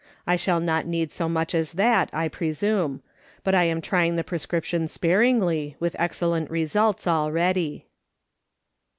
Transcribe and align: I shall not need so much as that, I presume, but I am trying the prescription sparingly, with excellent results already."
I 0.25 0.35
shall 0.35 0.59
not 0.59 0.87
need 0.87 1.11
so 1.11 1.29
much 1.29 1.53
as 1.53 1.73
that, 1.73 2.09
I 2.11 2.27
presume, 2.27 3.03
but 3.43 3.53
I 3.53 3.65
am 3.65 3.81
trying 3.81 4.15
the 4.15 4.23
prescription 4.23 4.87
sparingly, 4.87 5.75
with 5.79 5.95
excellent 5.99 6.49
results 6.49 7.05
already." 7.05 7.85